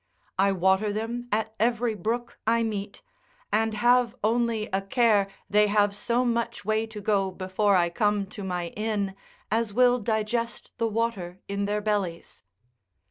I 0.39 0.51
water 0.51 0.91
them 0.91 1.27
at 1.31 1.53
every 1.59 1.93
brook 1.93 2.39
I 2.47 2.63
meet, 2.63 3.03
and 3.51 3.75
have 3.75 4.15
only 4.23 4.65
a 4.73 4.81
care 4.81 5.27
they 5.47 5.67
have 5.67 5.93
so 5.93 6.25
much 6.25 6.65
way 6.65 6.87
to 6.87 6.99
go 6.99 7.29
before 7.29 7.75
I 7.75 7.91
come 7.91 8.25
to 8.31 8.43
my 8.43 8.69
inn, 8.69 9.15
as 9.51 9.75
will 9.75 9.99
digest 9.99 10.71
the 10.79 10.87
water 10.87 11.39
in 11.47 11.65
their 11.65 11.81
bellies. 11.81 12.43